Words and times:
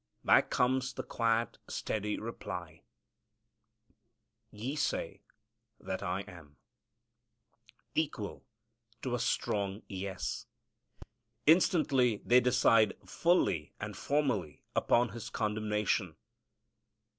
Back 0.25 0.49
comes 0.49 0.93
the 0.93 1.03
quiet, 1.03 1.59
steady 1.67 2.17
reply, 2.19 2.81
"Ye 4.49 4.75
say 4.75 5.21
that 5.79 6.01
I 6.01 6.21
am," 6.21 6.57
equal 7.93 8.43
to 9.03 9.13
a 9.13 9.19
strong 9.19 9.83
yes. 9.87 10.47
Instantly 11.45 12.15
they 12.25 12.39
decide 12.39 12.97
fully 13.07 13.73
and 13.79 13.95
formally 13.95 14.63
upon 14.75 15.09
His 15.09 15.29
condemnation. 15.29 16.15